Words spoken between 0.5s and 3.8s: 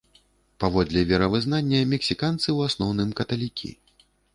Паводле веравызнання мексіканцы ў асноўным каталікі.